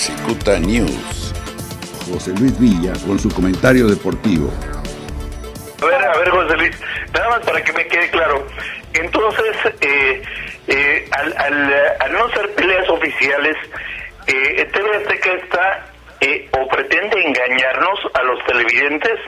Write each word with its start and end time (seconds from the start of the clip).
Cicuta 0.00 0.58
News. 0.58 1.34
José 2.10 2.32
Luis 2.40 2.58
Villa 2.58 2.94
con 3.06 3.18
su 3.18 3.28
comentario 3.28 3.86
deportivo. 3.86 4.50
A 5.82 5.84
ver, 5.84 6.02
a 6.02 6.16
ver, 6.16 6.30
José 6.30 6.56
Luis, 6.56 6.80
nada 7.12 7.28
más 7.28 7.40
para 7.40 7.62
que 7.62 7.70
me 7.74 7.86
quede 7.86 8.08
claro. 8.08 8.46
Entonces, 8.94 9.56
eh, 9.82 10.22
eh, 10.68 11.08
al, 11.10 11.36
al, 11.36 12.12
no 12.14 12.30
ser 12.30 12.50
peleas 12.54 12.88
oficiales, 12.88 13.54
eh, 14.26 14.66
TV 14.72 14.96
Azteca 14.96 15.32
está 15.34 15.86
eh, 16.22 16.48
o 16.58 16.66
pretende 16.68 17.20
engañarnos 17.20 18.00
a 18.14 18.22
los 18.22 18.42
televidentes 18.46 19.20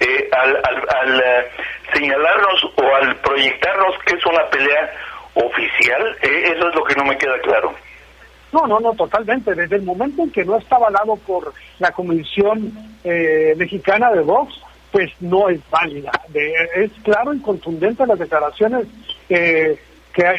eh, 0.00 0.30
al, 0.32 0.56
al, 0.56 1.20
eh, 1.20 1.50
señalarnos 1.92 2.72
o 2.76 2.94
al 2.96 3.14
proyectarnos 3.16 3.98
que 4.06 4.14
es 4.16 4.24
una 4.24 4.48
pelea 4.48 4.90
oficial, 5.34 6.16
eso 6.22 6.68
es 6.70 6.74
lo 6.74 6.84
que 6.84 6.94
no 6.94 7.04
me 7.04 7.18
queda 7.18 7.38
claro. 7.42 7.74
No, 8.54 8.68
no, 8.68 8.78
no, 8.78 8.92
totalmente. 8.92 9.52
Desde 9.52 9.76
el 9.76 9.82
momento 9.82 10.22
en 10.22 10.30
que 10.30 10.44
no 10.44 10.56
está 10.56 10.76
avalado 10.76 11.16
por 11.16 11.52
la 11.80 11.90
Comisión 11.90 12.72
Mexicana 13.02 14.12
de 14.12 14.20
Box, 14.20 14.54
pues 14.92 15.10
no 15.18 15.48
es 15.48 15.58
válida. 15.70 16.12
es 16.76 16.92
claro 17.02 17.34
y 17.34 17.40
contundente 17.40 18.06
las 18.06 18.16
declaraciones 18.16 18.86
que, 19.28 19.76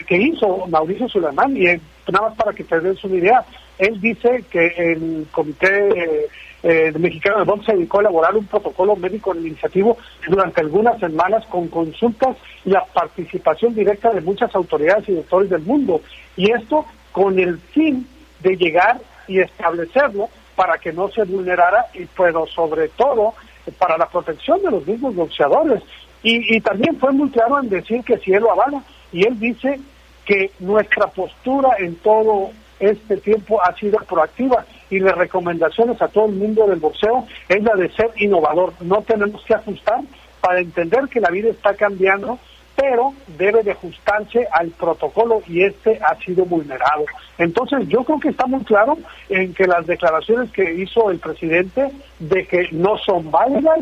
que, 0.07 0.17
hizo 0.17 0.65
Mauricio 0.67 1.09
Suleiman 1.09 1.57
y 1.57 1.65
nada 2.09 2.29
más 2.29 2.37
para 2.37 2.53
que 2.53 2.63
te 2.63 2.79
des 2.79 3.03
una 3.03 3.15
idea, 3.15 3.45
él 3.77 3.99
dice 3.99 4.45
que 4.49 4.67
el 4.77 5.27
Comité 5.33 6.29
eh, 6.63 6.93
Mexicano 6.97 7.39
de 7.39 7.43
Box 7.43 7.65
se 7.65 7.73
dedicó 7.73 7.97
a 7.97 8.01
elaborar 8.01 8.35
un 8.35 8.45
protocolo 8.45 8.95
médico 8.95 9.33
administrativo 9.33 9.97
durante 10.27 10.61
algunas 10.61 10.99
semanas 10.99 11.45
con 11.47 11.67
consultas 11.67 12.37
y 12.63 12.69
la 12.69 12.85
participación 12.85 13.75
directa 13.75 14.11
de 14.11 14.21
muchas 14.21 14.55
autoridades 14.55 15.09
y 15.09 15.15
doctores 15.15 15.49
del 15.49 15.63
mundo. 15.63 16.01
Y 16.37 16.51
esto 16.51 16.85
con 17.11 17.37
el 17.37 17.59
fin 17.59 18.07
de 18.45 18.55
llegar 18.55 18.99
y 19.27 19.39
establecerlo 19.39 20.29
para 20.55 20.77
que 20.77 20.93
no 20.93 21.09
se 21.09 21.23
vulnerara 21.23 21.87
y 21.93 22.05
pero 22.05 22.45
sobre 22.45 22.89
todo 22.89 23.33
para 23.79 23.97
la 23.97 24.07
protección 24.07 24.61
de 24.61 24.71
los 24.71 24.85
mismos 24.85 25.15
boxeadores. 25.15 25.81
Y, 26.21 26.55
y 26.55 26.61
también 26.61 26.97
fue 26.99 27.11
muy 27.11 27.29
claro 27.29 27.59
en 27.59 27.69
decir 27.69 28.03
que 28.03 28.17
si 28.19 28.31
él 28.33 28.43
lo 28.43 28.51
avala, 28.51 28.81
y 29.11 29.25
él 29.25 29.39
dice 29.39 29.79
que 30.25 30.51
nuestra 30.59 31.07
postura 31.07 31.69
en 31.79 31.95
todo 31.95 32.51
este 32.79 33.17
tiempo 33.17 33.61
ha 33.61 33.73
sido 33.75 33.97
proactiva 33.99 34.65
y 34.89 34.99
las 34.99 35.15
recomendaciones 35.15 36.01
a 36.01 36.07
todo 36.07 36.25
el 36.25 36.33
mundo 36.33 36.67
del 36.67 36.79
boxeo 36.79 37.25
es 37.47 37.63
la 37.63 37.75
de 37.75 37.89
ser 37.93 38.11
innovador. 38.17 38.73
No 38.81 39.01
tenemos 39.01 39.43
que 39.45 39.55
ajustar 39.55 40.01
para 40.41 40.59
entender 40.59 41.07
que 41.09 41.19
la 41.19 41.29
vida 41.29 41.49
está 41.49 41.73
cambiando, 41.73 42.37
pero 42.75 43.13
debe 43.37 43.63
de 43.63 43.71
ajustarse 43.71 44.47
al 44.51 44.69
protocolo 44.71 45.41
y 45.47 45.63
este 45.63 45.99
ha 46.03 46.15
sido 46.15 46.45
vulnerado. 46.45 47.05
Entonces 47.37 47.87
yo 47.87 48.03
creo 48.03 48.19
que 48.19 48.29
está 48.29 48.45
muy 48.45 48.63
claro 48.63 48.97
en 49.29 49.53
que 49.53 49.65
las 49.65 49.85
declaraciones 49.87 50.51
que 50.51 50.73
hizo 50.73 51.09
el 51.09 51.19
presidente 51.19 51.89
de 52.19 52.45
que 52.45 52.67
no 52.71 52.97
son 52.97 53.31
válidas, 53.31 53.79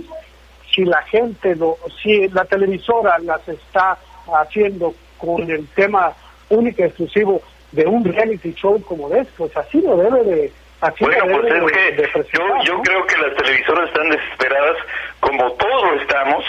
si 0.73 0.85
la 0.85 1.01
gente, 1.03 1.55
lo, 1.55 1.77
si 2.01 2.27
la 2.29 2.45
televisora 2.45 3.17
las 3.19 3.47
está 3.47 3.97
haciendo 4.41 4.93
con 5.17 5.49
el 5.49 5.67
tema 5.69 6.13
único 6.49 6.81
y 6.81 6.85
exclusivo 6.85 7.41
de 7.71 7.85
un 7.85 8.03
reality 8.03 8.53
show 8.53 8.81
como 8.83 9.09
de 9.09 9.25
pues 9.37 9.55
así 9.57 9.81
lo 9.81 9.97
debe 9.97 10.23
de 10.23 10.51
así 10.81 11.03
bueno, 11.03 11.25
pues 11.39 11.51
es 11.51 12.11
que 12.11 12.37
yo, 12.37 12.43
yo 12.63 12.81
creo 12.81 13.05
que 13.07 13.17
las 13.17 13.35
televisoras 13.35 13.87
están 13.89 14.09
desesperadas 14.09 14.77
como 15.19 15.51
todos 15.53 15.91
lo 15.91 16.01
estamos 16.01 16.43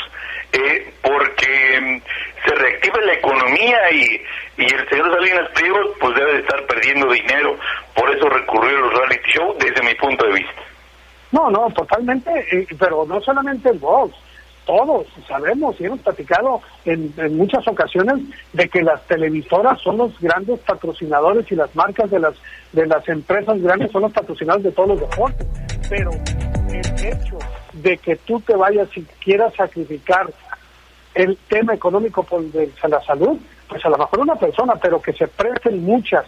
eh, 0.53 0.93
porque 1.03 1.81
mm, 1.81 2.47
se 2.47 2.55
reactiva 2.55 3.01
economía 3.15 3.79
y, 3.91 4.21
y 4.57 4.65
el 4.65 4.89
señor 4.89 5.15
Salinas 5.15 5.51
Pliego 5.55 5.79
pues 6.01 6.15
debe 6.15 6.33
de 6.35 6.41
estar 6.41 6.67
perdiendo 6.67 7.13
dinero. 7.13 7.57
Por 7.95 8.15
eso 8.15 8.29
recurrió 8.29 8.79
a 8.79 8.81
los 8.81 8.95
reality 8.95 9.31
show 9.33 9.57
desde 9.59 9.83
mi 9.83 9.95
punto 9.95 10.27
de 10.27 10.33
vista. 10.35 10.63
No 11.33 11.51
no 11.51 11.69
totalmente 11.71 12.31
pero 12.79 13.05
no 13.07 13.21
solamente 13.21 13.73
Vox 13.73 14.15
todos 14.67 15.07
sabemos 15.29 15.79
y 15.81 15.85
hemos 15.85 16.01
platicado 16.01 16.61
en, 16.85 17.13
muchas 17.37 17.67
ocasiones 17.69 18.21
de 18.53 18.69
que 18.69 18.83
las 18.83 19.05
televisoras 19.07 19.81
son 19.81 19.99
los 19.99 20.19
grandes 20.21 20.61
patrocinadores 20.61 21.51
y 21.51 21.55
las 21.55 21.75
marcas 21.75 22.11
de 22.11 22.19
las 22.19 22.35
de 22.73 22.87
las 22.87 23.07
empresas 23.09 23.61
grandes 23.61 23.91
son 23.93 24.03
los 24.03 24.13
patrocinadores 24.13 24.65
de 24.65 24.73
todos 24.73 24.89
los 24.91 25.01
deportes. 25.01 25.47
Pero 25.89 26.11
el 26.11 27.07
hecho 27.07 27.39
de 27.75 27.97
que 27.99 28.17
tú 28.17 28.41
te 28.41 28.55
vayas 28.57 28.89
y 28.97 29.03
quieras 29.23 29.53
sacrificar 29.55 30.29
el 31.15 31.39
tema 31.49 31.75
económico 31.75 32.23
por 32.23 32.43
la 32.43 33.03
salud 33.05 33.39
pues 33.69 33.85
a 33.85 33.89
lo 33.89 33.99
mejor 33.99 34.21
una 34.21 34.37
persona 34.37 34.75
pero 34.77 35.01
que 35.01 35.13
se 35.13 35.29
presten 35.29 35.85
muchas 35.85 36.25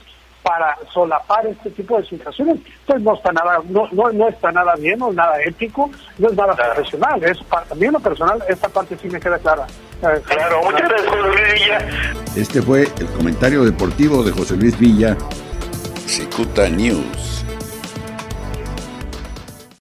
para 0.47 0.79
solapar 0.93 1.45
este 1.45 1.71
tipo 1.71 1.99
de 1.99 2.07
situaciones, 2.07 2.61
pues 2.87 3.03
no 3.03 3.15
está 3.15 3.33
nada, 3.33 3.59
no, 3.69 3.89
no, 3.91 4.29
está 4.29 4.53
nada 4.53 4.77
bien 4.77 5.03
o 5.03 5.13
nada 5.13 5.43
ético, 5.45 5.91
no 6.19 6.29
es 6.29 6.37
nada 6.37 6.55
profesional, 6.55 7.21
es 7.25 7.43
para 7.43 7.75
mí 7.75 7.89
lo 7.89 7.99
personal, 7.99 8.41
esta 8.49 8.69
parte 8.69 8.97
sí 8.97 9.09
me 9.09 9.19
queda 9.19 9.39
clara. 9.39 9.67
Eh, 10.03 10.23
claro, 10.25 10.63
muchas 10.63 10.89
gracias 10.89 11.09
José 11.09 11.23
Luis 11.23 11.53
Villa. 11.53 11.79
Este 12.37 12.63
fue 12.63 12.83
el 12.83 13.07
comentario 13.17 13.65
deportivo 13.65 14.23
de 14.23 14.31
José 14.31 14.57
Luis 14.57 14.79
Villa, 14.79 15.17
Cicuta 16.07 16.69
News. 16.69 17.36